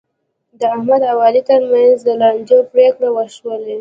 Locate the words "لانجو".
2.21-2.57